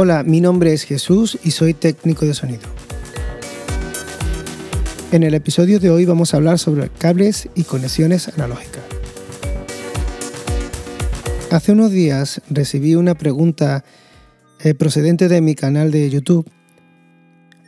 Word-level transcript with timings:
Hola, 0.00 0.22
mi 0.22 0.40
nombre 0.40 0.72
es 0.72 0.84
Jesús 0.84 1.40
y 1.42 1.50
soy 1.50 1.74
técnico 1.74 2.24
de 2.24 2.32
sonido. 2.32 2.62
En 5.10 5.24
el 5.24 5.34
episodio 5.34 5.80
de 5.80 5.90
hoy 5.90 6.04
vamos 6.04 6.32
a 6.32 6.36
hablar 6.36 6.60
sobre 6.60 6.88
cables 6.88 7.48
y 7.56 7.64
conexiones 7.64 8.28
analógicas. 8.28 8.84
Hace 11.50 11.72
unos 11.72 11.90
días 11.90 12.40
recibí 12.48 12.94
una 12.94 13.16
pregunta 13.16 13.82
eh, 14.60 14.72
procedente 14.74 15.26
de 15.26 15.40
mi 15.40 15.56
canal 15.56 15.90
de 15.90 16.08
YouTube 16.08 16.48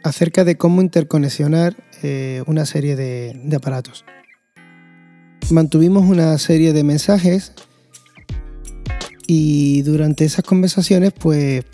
acerca 0.05 0.45
de 0.45 0.57
cómo 0.57 0.83
interconexionar 0.83 1.75
eh, 2.05 2.45
una 2.47 2.65
serie 2.65 2.95
de, 2.95 3.41
de 3.43 3.57
aparatos. 3.57 4.05
Mantuvimos 5.51 6.09
una 6.09 6.39
serie 6.39 6.73
de 6.73 6.85
mensajes 6.85 7.55
y 9.27 9.83
durante 9.83 10.25
esas 10.25 10.45
conversaciones 10.45 11.13
pues 11.13 11.65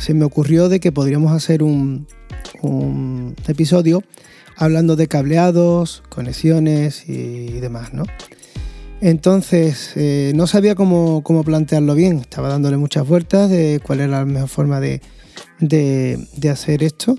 se 0.00 0.14
me 0.14 0.24
ocurrió 0.24 0.68
de 0.68 0.80
que 0.80 0.92
podríamos 0.92 1.32
hacer 1.32 1.62
un, 1.62 2.06
episodio 3.46 4.02
hablando 4.56 4.96
de 4.96 5.06
cableados, 5.06 6.02
conexiones 6.08 7.08
y 7.08 7.60
demás, 7.60 7.94
¿no? 7.94 8.04
Entonces, 9.00 9.92
eh, 9.96 10.32
no 10.34 10.46
sabía 10.46 10.74
cómo, 10.74 11.22
plantearlo 11.44 11.94
bien, 11.94 12.18
estaba 12.18 12.48
dándole 12.48 12.76
muchas 12.76 13.08
vueltas 13.08 13.48
de 13.48 13.80
cuál 13.82 14.00
era 14.00 14.18
la 14.18 14.24
mejor 14.26 14.48
forma 14.48 14.80
de, 14.80 15.00
hacer 16.50 16.82
esto 16.82 17.16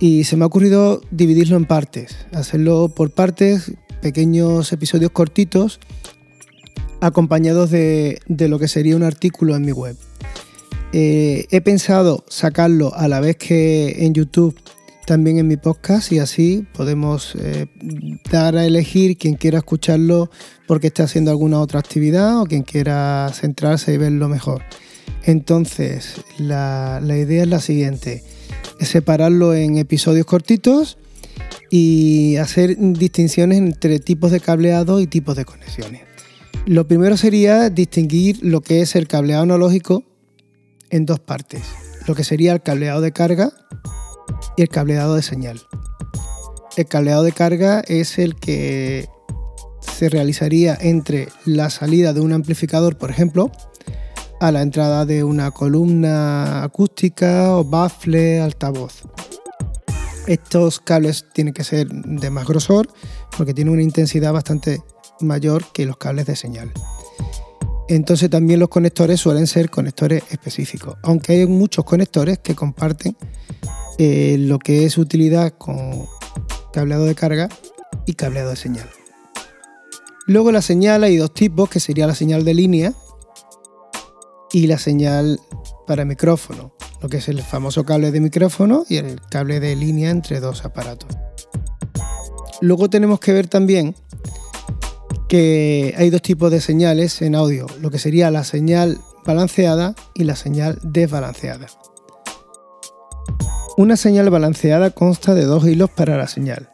y 0.00 0.24
se 0.24 0.36
me 0.36 0.42
ha 0.42 0.46
ocurrido 0.46 1.00
dividirlo 1.10 1.56
en 1.56 1.64
partes, 1.64 2.16
hacerlo 2.32 2.88
por 2.88 3.12
partes, 3.12 3.72
pequeños 4.02 4.72
episodios 4.72 5.12
cortitos, 5.12 5.78
acompañados 7.00 7.70
de 7.70 8.20
lo 8.26 8.58
que 8.58 8.66
sería 8.66 8.96
un 8.96 9.04
artículo 9.04 9.54
en 9.54 9.62
mi 9.62 9.72
web. 9.72 9.96
Eh, 10.92 11.46
he 11.50 11.60
pensado 11.60 12.24
sacarlo 12.28 12.94
a 12.94 13.08
la 13.08 13.20
vez 13.20 13.36
que 13.36 14.04
en 14.04 14.14
YouTube, 14.14 14.56
también 15.06 15.38
en 15.38 15.48
mi 15.48 15.56
podcast, 15.56 16.12
y 16.12 16.18
así 16.18 16.66
podemos 16.74 17.34
eh, 17.36 17.66
dar 18.30 18.56
a 18.56 18.64
elegir 18.64 19.16
quien 19.16 19.34
quiera 19.34 19.58
escucharlo 19.58 20.30
porque 20.66 20.88
esté 20.88 21.02
haciendo 21.02 21.30
alguna 21.30 21.60
otra 21.60 21.80
actividad 21.80 22.40
o 22.40 22.46
quien 22.46 22.62
quiera 22.62 23.30
centrarse 23.32 23.94
y 23.94 23.98
verlo 23.98 24.28
mejor. 24.28 24.62
Entonces, 25.24 26.20
la, 26.38 27.00
idea 27.04 27.42
es 27.42 27.48
la 27.48 27.60
siguiente, 27.60 28.22
separarlo 28.80 29.54
en 29.54 29.76
episodios 29.76 30.26
cortitos 30.26 30.98
y 31.70 32.36
hacer 32.36 32.76
distinciones 32.78 33.58
entre 33.58 33.98
tipos 33.98 34.30
de 34.30 34.40
cableado 34.40 35.00
y 35.00 35.08
tipos 35.08 35.36
de 35.36 35.44
conexiones. 35.44 36.02
Lo 36.64 36.86
primero 36.86 37.16
sería 37.16 37.70
distinguir 37.70 38.38
lo 38.42 38.60
que 38.60 38.80
es 38.80 38.96
el 38.96 39.08
cableado 39.08 39.42
analógico 39.42 40.04
en 40.90 41.06
dos 41.06 41.20
partes, 41.20 41.62
lo 42.06 42.14
que 42.14 42.24
sería 42.24 42.52
el 42.52 42.62
cableado 42.62 43.00
de 43.00 43.12
carga 43.12 43.52
y 44.56 44.62
el 44.62 44.68
cableado 44.68 45.14
de 45.14 45.22
señal. 45.22 45.60
El 46.76 46.86
cableado 46.86 47.22
de 47.22 47.32
carga 47.32 47.80
es 47.86 48.18
el 48.18 48.36
que 48.36 49.08
se 49.80 50.08
realizaría 50.08 50.76
entre 50.78 51.28
la 51.44 51.70
salida 51.70 52.12
de 52.12 52.20
un 52.20 52.32
amplificador, 52.32 52.98
por 52.98 53.10
ejemplo, 53.10 53.50
a 54.40 54.52
la 54.52 54.62
entrada 54.62 55.06
de 55.06 55.24
una 55.24 55.50
columna 55.50 56.62
acústica 56.62 57.56
o 57.56 57.64
baffle 57.64 58.40
altavoz. 58.40 59.02
Estos 60.26 60.80
cables 60.80 61.24
tienen 61.32 61.54
que 61.54 61.64
ser 61.64 61.88
de 61.88 62.30
más 62.30 62.46
grosor 62.46 62.88
porque 63.36 63.54
tienen 63.54 63.72
una 63.72 63.82
intensidad 63.82 64.32
bastante 64.32 64.82
mayor 65.20 65.64
que 65.72 65.86
los 65.86 65.96
cables 65.96 66.26
de 66.26 66.36
señal. 66.36 66.72
Entonces 67.88 68.28
también 68.30 68.58
los 68.58 68.68
conectores 68.68 69.20
suelen 69.20 69.46
ser 69.46 69.70
conectores 69.70 70.24
específicos, 70.30 70.96
aunque 71.02 71.34
hay 71.34 71.46
muchos 71.46 71.84
conectores 71.84 72.38
que 72.38 72.54
comparten 72.54 73.16
eh, 73.98 74.36
lo 74.38 74.58
que 74.58 74.84
es 74.84 74.98
utilidad 74.98 75.54
con 75.56 76.06
cableado 76.72 77.04
de 77.04 77.14
carga 77.14 77.48
y 78.04 78.14
cableado 78.14 78.50
de 78.50 78.56
señal. 78.56 78.90
Luego 80.26 80.50
la 80.50 80.62
señal 80.62 81.04
hay 81.04 81.16
dos 81.16 81.32
tipos, 81.32 81.70
que 81.70 81.78
sería 81.78 82.06
la 82.08 82.14
señal 82.16 82.44
de 82.44 82.54
línea 82.54 82.92
y 84.52 84.66
la 84.66 84.78
señal 84.78 85.38
para 85.86 86.04
micrófono, 86.04 86.74
lo 87.00 87.08
que 87.08 87.18
es 87.18 87.28
el 87.28 87.40
famoso 87.42 87.84
cable 87.84 88.10
de 88.10 88.20
micrófono 88.20 88.84
y 88.88 88.96
el 88.96 89.20
cable 89.30 89.60
de 89.60 89.76
línea 89.76 90.10
entre 90.10 90.40
dos 90.40 90.64
aparatos. 90.64 91.16
Luego 92.60 92.90
tenemos 92.90 93.20
que 93.20 93.32
ver 93.32 93.46
también 93.46 93.94
que 95.28 95.94
hay 95.96 96.10
dos 96.10 96.22
tipos 96.22 96.50
de 96.50 96.60
señales 96.60 97.20
en 97.22 97.34
audio, 97.34 97.66
lo 97.80 97.90
que 97.90 97.98
sería 97.98 98.30
la 98.30 98.44
señal 98.44 98.98
balanceada 99.24 99.94
y 100.14 100.24
la 100.24 100.36
señal 100.36 100.78
desbalanceada. 100.82 101.66
Una 103.76 103.96
señal 103.96 104.30
balanceada 104.30 104.90
consta 104.90 105.34
de 105.34 105.44
dos 105.44 105.66
hilos 105.66 105.90
para 105.90 106.16
la 106.16 106.28
señal. 106.28 106.70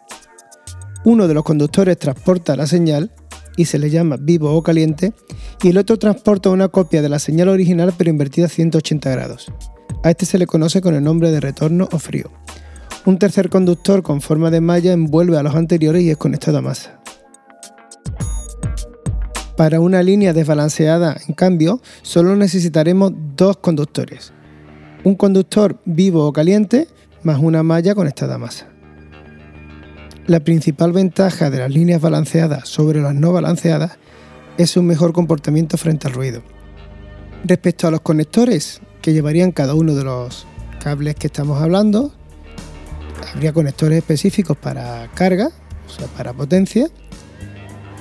Uno 1.05 1.27
de 1.27 1.35
los 1.35 1.45
conductores 1.45 1.99
transporta 1.99 2.55
la 2.55 2.67
señal 2.67 3.11
y 3.57 3.65
se 3.65 3.79
le 3.79 3.91
llama 3.91 4.17
vivo 4.21 4.55
o 4.55 4.63
caliente, 4.63 5.13
y 5.63 5.69
el 5.69 5.79
otro 5.79 5.99
transporta 5.99 6.51
una 6.51 6.69
copia 6.69 7.03
de 7.03 7.09
la 7.09 7.19
señal 7.19 7.49
original 7.49 7.93
pero 7.97 8.11
invertida 8.11 8.47
a 8.47 8.49
180 8.49 9.11
grados. 9.11 9.53
A 10.03 10.11
este 10.11 10.27
se 10.27 10.39
le 10.39 10.47
conoce 10.47 10.81
con 10.81 10.95
el 10.95 11.05
nombre 11.05 11.31
de 11.31 11.41
retorno 11.41 11.89
o 11.93 11.99
frío. 11.99 12.31
Un 13.05 13.19
tercer 13.19 13.49
conductor 13.51 14.03
con 14.03 14.21
forma 14.21 14.51
de 14.51 14.61
malla 14.61 14.93
envuelve 14.93 15.37
a 15.37 15.43
los 15.43 15.55
anteriores 15.55 16.03
y 16.03 16.11
es 16.11 16.17
conectado 16.17 16.59
a 16.59 16.63
masa. 16.63 17.02
Para 19.57 19.81
una 19.81 20.03
línea 20.03 20.33
desbalanceada, 20.33 21.17
en 21.29 21.35
cambio, 21.35 21.81
solo 22.03 22.37
necesitaremos 22.37 23.13
dos 23.37 23.59
conductores. 23.59 24.33
Un 25.05 25.15
conductor 25.15 25.79
vivo 25.85 26.27
o 26.27 26.33
caliente 26.33 26.89
más 27.23 27.39
una 27.39 27.63
malla 27.63 27.95
conectada 27.95 28.37
a 28.37 28.39
masa. 28.39 28.69
La 30.27 30.41
principal 30.41 30.93
ventaja 30.93 31.51
de 31.51 31.59
las 31.59 31.71
líneas 31.71 32.01
balanceadas 32.01 32.69
sobre 32.69 33.03
las 33.03 33.15
no 33.15 33.33
balanceadas 33.33 33.99
es 34.57 34.77
un 34.77 34.87
mejor 34.87 35.13
comportamiento 35.13 35.77
frente 35.77 36.07
al 36.07 36.15
ruido. 36.15 36.43
Respecto 37.45 37.89
a 37.89 37.91
los 37.91 38.01
conectores 38.01 38.81
que 39.01 39.13
llevarían 39.13 39.53
cada 39.53 39.75
uno 39.75 39.95
de 39.95 40.05
los 40.05 40.47
cables 40.83 41.17
que 41.17 41.27
estamos 41.27 41.61
hablando, 41.61 42.13
habría 43.34 43.53
conectores 43.53 43.99
específicos 43.99 44.57
para 44.57 45.11
carga, 45.15 45.51
o 45.87 45.91
sea, 45.91 46.07
para 46.07 46.33
potencia, 46.33 46.89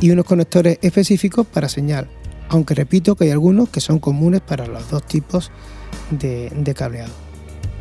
y 0.01 0.09
unos 0.09 0.25
conectores 0.25 0.79
específicos 0.81 1.47
para 1.47 1.69
señal, 1.69 2.07
aunque 2.49 2.73
repito 2.73 3.15
que 3.15 3.25
hay 3.25 3.31
algunos 3.31 3.69
que 3.69 3.79
son 3.79 3.99
comunes 3.99 4.41
para 4.41 4.65
los 4.65 4.89
dos 4.89 5.07
tipos 5.07 5.51
de, 6.09 6.73
cableado. 6.75 7.13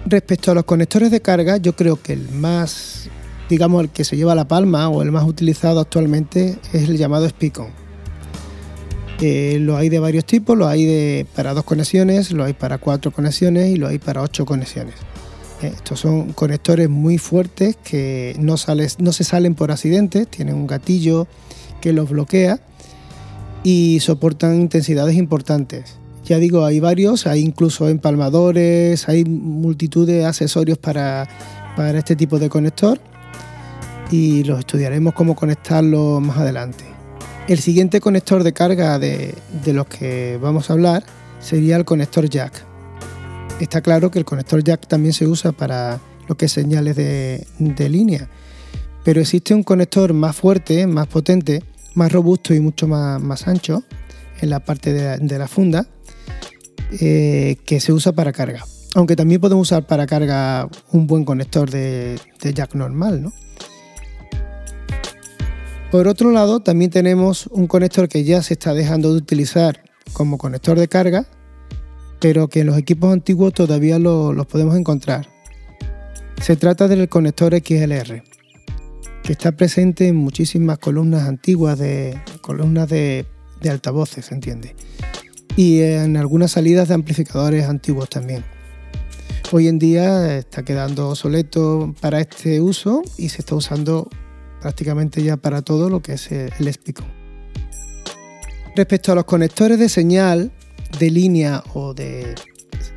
Respecto 0.06 0.52
a 0.52 0.54
los 0.54 0.64
conectores 0.64 1.10
de 1.10 1.20
carga, 1.20 1.56
yo 1.56 1.74
creo 1.74 2.00
que 2.00 2.12
el 2.12 2.30
más, 2.30 3.08
digamos, 3.48 3.82
el 3.82 3.88
que 3.88 4.04
se 4.04 4.16
lleva 4.16 4.34
la 4.34 4.46
palma 4.46 4.88
o 4.88 5.02
el 5.02 5.10
más 5.10 5.24
utilizado 5.24 5.80
actualmente 5.80 6.58
es 6.72 6.88
el 6.88 6.96
llamado 6.96 7.28
Spicon. 7.28 7.68
Eh, 9.22 9.58
lo 9.60 9.76
hay 9.76 9.88
de 9.88 9.98
varios 9.98 10.24
tipos, 10.24 10.56
lo 10.56 10.66
hay 10.66 10.84
de, 10.84 11.26
para 11.34 11.52
dos 11.52 11.64
conexiones, 11.64 12.32
lo 12.32 12.44
hay 12.44 12.52
para 12.52 12.78
cuatro 12.78 13.10
conexiones 13.10 13.70
y 13.70 13.76
lo 13.76 13.88
hay 13.88 13.98
para 13.98 14.22
ocho 14.22 14.44
conexiones. 14.44 14.94
Eh, 15.62 15.72
estos 15.74 16.00
son 16.00 16.32
conectores 16.32 16.88
muy 16.88 17.18
fuertes 17.18 17.76
que 17.82 18.34
no, 18.38 18.56
no 18.98 19.12
se 19.12 19.24
salen 19.24 19.54
por 19.54 19.70
accidente, 19.70 20.26
tienen 20.26 20.54
un 20.54 20.66
gatillo 20.66 21.26
que 21.80 21.92
los 21.92 22.08
bloquea 22.08 22.60
y 23.62 23.98
soportan 24.00 24.60
intensidades 24.60 25.16
importantes. 25.16 26.00
Ya 26.24 26.38
digo, 26.38 26.64
hay 26.64 26.80
varios, 26.80 27.26
hay 27.26 27.40
incluso 27.40 27.88
empalmadores, 27.88 29.08
hay 29.08 29.24
multitud 29.24 30.06
de 30.06 30.24
accesorios 30.26 30.78
para, 30.78 31.28
este 31.94 32.14
tipo 32.14 32.38
de 32.38 32.50
conector 32.50 33.00
y 34.10 34.44
los 34.44 34.58
estudiaremos 34.58 35.14
cómo 35.14 35.34
conectarlo 35.34 36.20
más 36.20 36.36
adelante. 36.36 36.84
El 37.48 37.58
siguiente 37.58 38.00
conector 38.00 38.44
de 38.44 38.52
carga 38.52 38.98
de, 38.98 39.34
los 39.66 39.86
que 39.86 40.38
vamos 40.40 40.68
a 40.68 40.74
hablar 40.74 41.04
sería 41.40 41.76
el 41.76 41.84
conector 41.84 42.28
jack. 42.28 42.64
Está 43.60 43.80
claro 43.80 44.10
que 44.10 44.18
el 44.18 44.24
conector 44.24 44.62
jack 44.62 44.86
también 44.86 45.14
se 45.14 45.26
usa 45.26 45.52
para 45.52 46.00
lo 46.28 46.36
que 46.36 46.46
es 46.46 46.52
señales 46.52 46.96
de, 46.96 47.88
línea, 47.88 48.28
pero 49.02 49.20
existe 49.20 49.54
un 49.54 49.62
conector 49.62 50.12
más 50.12 50.36
fuerte, 50.36 50.86
más 50.86 51.08
potente, 51.08 51.64
más 51.94 52.12
robusto 52.12 52.54
y 52.54 52.60
mucho 52.60 52.86
más, 52.88 53.48
ancho 53.48 53.82
en 54.40 54.50
la 54.50 54.60
parte 54.60 54.92
de 54.92 55.38
la, 55.38 55.48
funda 55.48 55.86
eh, 57.00 57.56
que 57.64 57.80
se 57.80 57.92
usa 57.92 58.12
para 58.12 58.32
carga. 58.32 58.64
Aunque 58.94 59.16
también 59.16 59.40
podemos 59.40 59.68
usar 59.68 59.86
para 59.86 60.06
carga 60.06 60.68
un 60.92 61.06
buen 61.06 61.24
conector 61.24 61.70
de, 61.70 62.18
jack 62.40 62.74
normal. 62.74 63.32
Por 65.90 66.08
otro 66.08 66.30
lado, 66.30 66.60
también 66.60 66.90
tenemos 66.90 67.46
un 67.48 67.66
conector 67.66 68.08
que 68.08 68.24
ya 68.24 68.42
se 68.42 68.54
está 68.54 68.74
dejando 68.74 69.12
de 69.12 69.18
utilizar 69.18 69.82
como 70.12 70.38
conector 70.38 70.78
de 70.78 70.88
carga, 70.88 71.26
pero 72.20 72.48
que 72.48 72.60
en 72.60 72.66
los 72.66 72.78
equipos 72.78 73.12
antiguos 73.12 73.52
todavía 73.54 73.98
los 73.98 74.46
podemos 74.46 74.76
encontrar. 74.76 75.28
Se 76.40 76.56
trata 76.56 76.88
del 76.88 77.08
conector 77.08 77.54
XLR 77.54 78.22
que 79.22 79.32
está 79.32 79.52
presente 79.52 80.08
en 80.08 80.16
muchísimas 80.16 80.78
columnas 80.78 81.28
antiguas 81.28 81.78
de 81.78 82.20
columnas 82.40 82.88
de, 82.88 83.26
altavoces, 83.68 84.26
¿se 84.26 84.34
entiende? 84.34 84.74
Y 85.56 85.80
en 85.80 86.16
algunas 86.16 86.52
salidas 86.52 86.88
de 86.88 86.94
amplificadores 86.94 87.66
antiguos 87.66 88.08
también. 88.08 88.44
hoy 89.52 89.68
en 89.68 89.78
día 89.78 90.38
está 90.38 90.62
quedando 90.64 91.10
obsoleto 91.10 91.94
para 92.00 92.20
este 92.20 92.60
uso 92.60 93.02
y 93.18 93.28
se 93.28 93.42
está 93.42 93.56
usando 93.56 94.08
prácticamente 94.60 95.22
ya 95.22 95.36
para 95.36 95.62
todo 95.62 95.90
lo 95.90 96.00
que 96.00 96.14
es 96.14 96.30
el 96.32 96.72
Spico. 96.72 97.04
Respecto 98.76 99.12
a 99.12 99.14
los 99.14 99.24
conectores 99.24 99.78
de 99.78 99.88
señal 99.88 100.52
de 100.98 101.10
línea 101.10 101.62
o 101.74 101.94
de, 101.94 102.34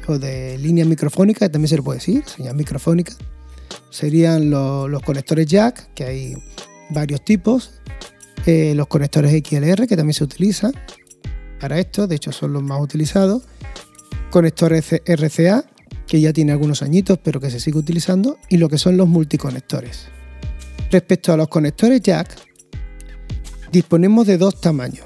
o 0.08 0.19
de 0.19 0.58
línea 0.58 0.86
microfónica, 0.86 1.50
también 1.50 1.69
se 1.69 1.76
le 1.78 1.81
puede 1.81 2.00
decir, 2.00 2.24
señal 2.26 2.56
microfónica, 2.56 3.14
serían 3.94 4.50
los, 4.50 5.04
conectores 5.04 5.45
jack, 5.45 5.94
que 5.94 6.04
hay 6.04 6.38
varios 6.90 7.24
tipos, 7.24 7.80
eh, 8.48 8.74
los 8.75 8.88
conectores 8.88 9.31
XLR, 9.31 9.88
que 9.88 9.95
también 9.95 10.16
se 10.16 10.24
utilizan 10.24 10.74
para 11.60 11.78
esto, 11.80 12.07
de 12.07 12.16
hecho 12.16 12.31
son 12.31 12.54
los 12.54 12.63
más 12.63 12.81
utilizados, 12.81 13.44
conectores 14.31 14.84
RCA, 15.06 15.66
que 16.07 16.19
ya 16.19 16.34
tiene 16.34 16.51
algunos 16.51 16.81
añitos, 16.81 17.19
pero 17.24 17.40
que 17.40 17.51
se 17.51 17.60
sigue 17.60 17.78
utilizando, 17.78 18.40
y 18.50 18.57
lo 18.57 18.68
que 18.68 18.80
son 18.80 18.98
los 18.98 19.07
multiconectores. 19.07 20.07
Respecto 20.90 21.31
a 21.31 21.38
los 21.38 21.48
conectores 21.48 22.01
jack, 22.01 22.36
disponemos 23.72 24.25
de 24.25 24.40
dos 24.40 24.60
tamaños, 24.60 25.06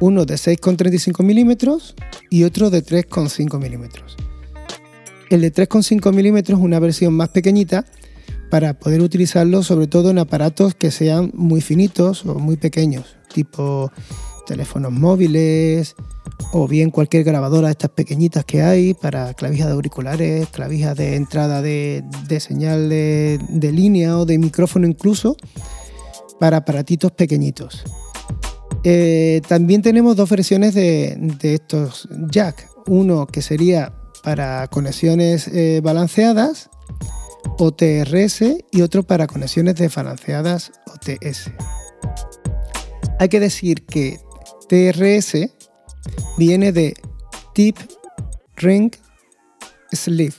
uno 0.00 0.24
de 0.24 0.34
6,35 0.34 1.22
milímetros 1.22 1.94
y 2.28 2.42
otro 2.42 2.70
de 2.70 2.84
3,5 2.84 3.56
milímetros. 3.60 4.16
El 5.34 5.40
de 5.40 5.52
3,5 5.52 6.14
milímetros 6.14 6.60
una 6.60 6.78
versión 6.78 7.12
más 7.12 7.28
pequeñita 7.30 7.84
para 8.50 8.78
poder 8.78 9.00
utilizarlo 9.00 9.64
sobre 9.64 9.88
todo 9.88 10.10
en 10.10 10.20
aparatos 10.20 10.76
que 10.76 10.92
sean 10.92 11.32
muy 11.34 11.60
finitos 11.60 12.24
o 12.24 12.36
muy 12.36 12.56
pequeños, 12.56 13.16
tipo 13.34 13.90
teléfonos 14.46 14.92
móviles 14.92 15.96
o 16.52 16.68
bien 16.68 16.92
cualquier 16.92 17.24
grabadora 17.24 17.66
de 17.66 17.72
estas 17.72 17.90
pequeñitas 17.90 18.44
que 18.44 18.62
hay 18.62 18.94
para 18.94 19.34
clavijas 19.34 19.66
de 19.66 19.72
auriculares, 19.72 20.48
clavijas 20.50 20.96
de 20.96 21.16
entrada 21.16 21.62
de, 21.62 22.04
señal 22.38 22.88
de, 22.88 23.70
línea 23.72 24.16
o 24.16 24.26
de 24.26 24.38
micrófono 24.38 24.86
incluso, 24.86 25.36
para 26.38 26.58
aparatitos 26.58 27.10
pequeñitos. 27.10 27.82
Eh, 28.84 29.42
también 29.48 29.82
tenemos 29.82 30.14
dos 30.14 30.30
versiones 30.30 30.74
de, 30.74 31.18
estos 31.42 32.08
jack. 32.30 32.68
Uno 32.86 33.26
que 33.26 33.42
sería 33.42 33.92
para 34.24 34.66
conexiones 34.68 35.48
eh, 35.48 35.80
balanceadas 35.84 36.70
OTRS 37.58 38.42
y 38.72 38.82
otro 38.82 39.02
para 39.02 39.26
conexiones 39.26 39.76
desbalanceadas 39.76 40.72
OTS. 40.86 41.50
Hay 43.20 43.28
que 43.28 43.38
decir 43.38 43.84
que 43.84 44.18
TRS 44.68 45.50
viene 46.38 46.72
de 46.72 46.94
tip 47.52 47.76
ring 48.56 48.90
sleeve, 49.92 50.34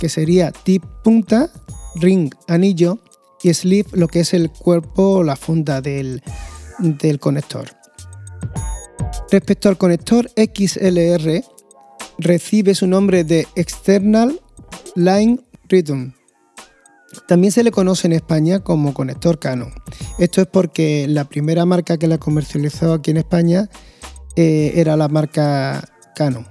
que 0.00 0.08
sería 0.08 0.50
tip 0.50 0.82
punta, 1.04 1.50
ring 1.94 2.34
anillo 2.48 2.98
y 3.42 3.52
sleeve 3.54 3.90
lo 3.92 4.08
que 4.08 4.20
es 4.20 4.34
el 4.34 4.50
cuerpo 4.50 5.18
o 5.18 5.22
la 5.22 5.36
funda 5.36 5.80
del, 5.80 6.22
del 6.78 7.20
conector. 7.20 7.68
Respecto 9.30 9.68
al 9.68 9.76
conector 9.76 10.30
XLR, 10.36 11.44
recibe 12.18 12.74
su 12.74 12.86
nombre 12.86 13.24
de 13.24 13.46
External 13.54 14.40
Line 14.94 15.40
Rhythm. 15.68 16.12
También 17.26 17.52
se 17.52 17.62
le 17.62 17.70
conoce 17.70 18.06
en 18.06 18.12
España 18.12 18.60
como 18.60 18.92
conector 18.92 19.38
Canon. 19.38 19.72
Esto 20.18 20.40
es 20.42 20.46
porque 20.46 21.06
la 21.08 21.24
primera 21.24 21.64
marca 21.64 21.96
que 21.96 22.06
la 22.06 22.18
comercializó 22.18 22.92
aquí 22.92 23.10
en 23.10 23.16
España 23.18 23.68
eh, 24.36 24.72
era 24.76 24.96
la 24.96 25.08
marca 25.08 25.88
Canon. 26.14 26.46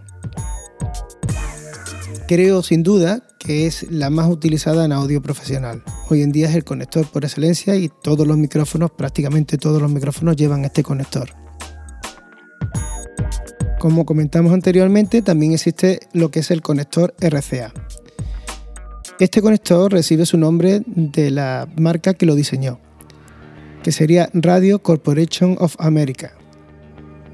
Creo 2.27 2.63
sin 2.63 2.83
duda 2.83 3.23
que 3.39 3.67
es 3.67 3.89
la 3.89 4.09
más 4.09 4.29
utilizada 4.29 4.83
en 4.83 4.91
audio 4.91 5.21
profesional. 5.21 5.83
Hoy 6.09 6.21
en 6.23 6.31
día 6.31 6.49
es 6.49 6.55
el 6.55 6.63
conector 6.63 7.05
por 7.07 7.23
excelencia 7.23 7.75
y 7.75 7.89
todos 7.89 8.27
los 8.27 8.37
micrófonos, 8.37 8.91
prácticamente 8.91 9.57
todos 9.57 9.81
los 9.81 9.91
micrófonos 9.91 10.35
llevan 10.35 10.65
este 10.65 10.83
conector. 10.83 11.46
Como 13.79 14.05
comentamos 14.05 14.53
anteriormente, 14.53 15.21
también 15.21 15.53
existe 15.53 15.99
lo 16.11 16.31
que 16.31 16.39
es 16.39 16.49
el 16.49 16.63
conector 16.63 17.13
RCA. 17.19 17.71
Este 19.19 19.41
conector 19.41 19.91
recibe 19.91 20.25
su 20.25 20.37
nombre 20.37 20.81
de 20.85 21.29
la 21.29 21.67
marca 21.75 22.15
que 22.15 22.25
lo 22.25 22.33
diseñó, 22.33 22.79
que 23.83 23.91
sería 23.91 24.29
Radio 24.33 24.79
Corporation 24.79 25.57
of 25.59 25.75
America. 25.77 26.33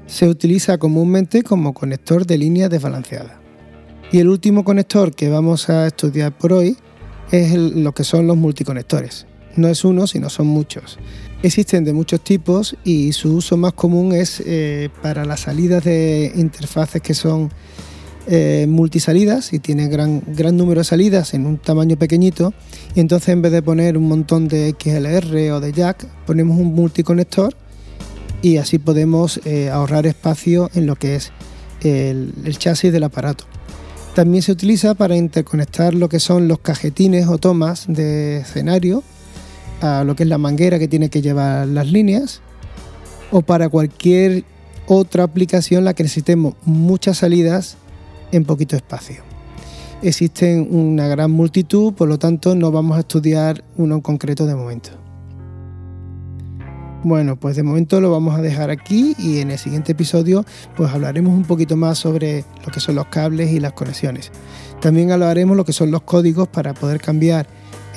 Se 0.06 0.28
utiliza 0.28 0.76
comúnmente 0.76 1.42
como 1.42 1.72
conector 1.72 2.26
de 2.26 2.36
línea 2.36 2.68
desbalanceada. 2.68 3.40
Y 4.12 4.18
el 4.18 4.28
último 4.28 4.64
conector 4.64 5.14
que 5.14 5.30
vamos 5.30 5.70
a 5.70 5.86
estudiar 5.86 6.36
por 6.36 6.52
hoy 6.52 6.76
es 7.30 7.54
lo 7.54 7.92
que 7.92 8.04
son 8.04 8.26
los 8.26 8.36
multiconectores. 8.36 9.26
No 9.56 9.68
es 9.68 9.84
uno, 9.84 10.06
sino 10.06 10.30
son 10.30 10.46
muchos. 10.48 10.98
Existen 11.42 11.84
de 11.84 11.92
muchos 11.92 12.22
tipos 12.22 12.76
y 12.84 13.12
su 13.12 13.36
uso 13.36 13.56
más 13.56 13.74
común 13.74 14.12
es 14.12 14.42
eh, 14.44 14.88
para 15.02 15.24
las 15.24 15.40
salidas 15.40 15.84
de 15.84 16.32
interfaces 16.34 17.02
que 17.02 17.14
son 17.14 17.50
eh, 18.26 18.66
multisalidas 18.68 19.52
y 19.52 19.58
tiene 19.58 19.88
gran, 19.88 20.22
gran 20.26 20.56
número 20.56 20.80
de 20.80 20.84
salidas 20.84 21.34
en 21.34 21.46
un 21.46 21.58
tamaño 21.58 21.96
pequeñito. 21.96 22.54
Y 22.94 23.00
entonces 23.00 23.28
en 23.28 23.42
vez 23.42 23.52
de 23.52 23.62
poner 23.62 23.98
un 23.98 24.08
montón 24.08 24.48
de 24.48 24.74
XLR 24.78 25.52
o 25.52 25.60
de 25.60 25.72
jack, 25.72 26.06
ponemos 26.26 26.58
un 26.58 26.74
multiconector 26.74 27.54
y 28.40 28.56
así 28.56 28.78
podemos 28.78 29.40
eh, 29.44 29.70
ahorrar 29.70 30.06
espacio 30.06 30.70
en 30.74 30.86
lo 30.86 30.96
que 30.96 31.16
es 31.16 31.32
el 31.82 32.56
chasis 32.56 32.90
del 32.90 33.04
aparato. 33.04 33.44
También 34.14 34.42
se 34.42 34.52
utiliza 34.52 34.94
para 34.94 35.16
interconectar 35.16 35.92
lo 35.92 36.08
que 36.08 36.20
son 36.20 36.46
los 36.46 36.60
cajetines 36.60 37.26
o 37.26 37.36
tomas 37.36 37.84
de 37.88 38.38
escenario 38.38 39.02
a 39.80 40.04
lo 40.04 40.16
que 40.16 40.22
es 40.22 40.28
la 40.28 40.38
manguera 40.38 40.78
que 40.78 40.88
tiene 40.88 41.10
que 41.10 41.22
llevar 41.22 41.66
las 41.68 41.90
líneas 41.90 42.40
o 43.30 43.42
para 43.42 43.68
cualquier 43.68 44.44
otra 44.86 45.24
aplicación 45.24 45.80
en 45.80 45.84
la 45.86 45.94
que 45.94 46.02
necesitemos 46.02 46.54
muchas 46.64 47.18
salidas 47.18 47.76
en 48.32 48.44
poquito 48.44 48.76
espacio. 48.76 49.22
Existen 50.02 50.68
una 50.70 51.08
gran 51.08 51.30
multitud, 51.30 51.94
por 51.94 52.08
lo 52.08 52.18
tanto 52.18 52.54
no 52.54 52.70
vamos 52.70 52.96
a 52.96 53.00
estudiar 53.00 53.64
uno 53.76 53.94
en 53.94 54.00
concreto 54.02 54.44
de 54.46 54.54
momento. 54.54 54.90
Bueno, 57.02 57.36
pues 57.36 57.56
de 57.56 57.62
momento 57.62 58.00
lo 58.00 58.10
vamos 58.10 58.34
a 58.34 58.40
dejar 58.40 58.70
aquí 58.70 59.14
y 59.18 59.40
en 59.40 59.50
el 59.50 59.58
siguiente 59.58 59.92
episodio 59.92 60.44
pues 60.74 60.90
hablaremos 60.90 61.34
un 61.34 61.44
poquito 61.44 61.76
más 61.76 61.98
sobre 61.98 62.44
lo 62.64 62.72
que 62.72 62.80
son 62.80 62.94
los 62.94 63.06
cables 63.06 63.50
y 63.52 63.60
las 63.60 63.74
conexiones. 63.74 64.30
También 64.80 65.12
hablaremos 65.12 65.56
lo 65.56 65.64
que 65.64 65.72
son 65.72 65.90
los 65.90 66.02
códigos 66.02 66.48
para 66.48 66.72
poder 66.72 67.00
cambiar 67.00 67.46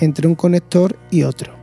entre 0.01 0.27
un 0.27 0.35
conector 0.35 0.97
y 1.09 1.23
otro. 1.23 1.56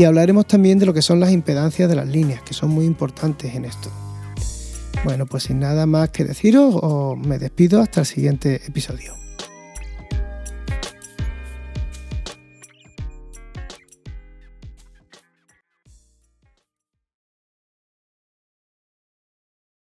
Y 0.00 0.04
hablaremos 0.04 0.46
también 0.46 0.78
de 0.78 0.86
lo 0.86 0.94
que 0.94 1.02
son 1.02 1.20
las 1.20 1.30
impedancias 1.30 1.86
de 1.86 1.94
las 1.94 2.08
líneas, 2.08 2.40
que 2.40 2.54
son 2.54 2.70
muy 2.70 2.86
importantes 2.86 3.54
en 3.54 3.66
esto. 3.66 3.90
Bueno, 5.04 5.26
pues 5.26 5.42
sin 5.42 5.60
nada 5.60 5.84
más 5.84 6.08
que 6.08 6.24
deciros, 6.24 7.18
me 7.18 7.38
despido 7.38 7.82
hasta 7.82 8.00
el 8.00 8.06
siguiente 8.06 8.62
episodio. 8.66 9.19